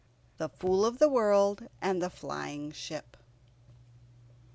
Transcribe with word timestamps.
THE 0.37 0.49
FOOL 0.49 0.83
OF 0.83 0.97
THE 0.97 1.07
WORLD 1.07 1.67
AND 1.79 2.01
THE 2.01 2.09
FLYING 2.09 2.71
SHIP. 2.71 3.15